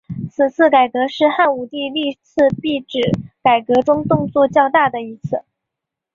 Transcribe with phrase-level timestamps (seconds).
[0.31, 2.99] 此次改革是汉武帝历次币制
[3.43, 5.43] 改革中动作较大的一次。